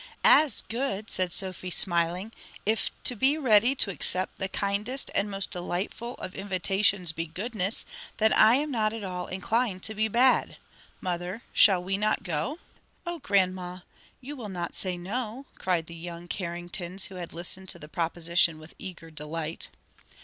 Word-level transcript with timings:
"As 0.25 0.63
good!" 0.63 1.11
said 1.11 1.31
Sophie 1.31 1.69
smiling, 1.69 2.31
"if 2.65 2.89
to 3.03 3.15
be 3.15 3.37
ready 3.37 3.75
to 3.75 3.91
accept 3.91 4.39
the 4.39 4.49
kindest 4.49 5.11
and 5.13 5.29
most 5.29 5.51
delightful 5.51 6.15
of 6.15 6.33
invitations 6.33 7.11
be 7.11 7.27
goodness, 7.27 7.85
then 8.17 8.33
I 8.33 8.55
am 8.55 8.71
not 8.71 8.93
at 8.93 9.03
all 9.03 9.27
inclined 9.27 9.83
to 9.83 9.93
be 9.93 10.07
bad. 10.07 10.57
Mother, 11.01 11.43
shall 11.53 11.83
we 11.83 11.97
not 11.99 12.23
go?" 12.23 12.57
"O 13.05 13.19
grandma, 13.19 13.81
you 14.21 14.35
will 14.35 14.49
not 14.49 14.73
say 14.73 14.97
no?" 14.97 15.45
cried 15.59 15.85
the 15.85 15.93
young 15.93 16.27
Carringtons 16.27 17.09
who 17.09 17.15
had 17.17 17.31
listened 17.31 17.69
to 17.69 17.77
the 17.77 17.87
proposition 17.87 18.57
with 18.57 18.73
eager 18.79 19.11
delight. 19.11 19.69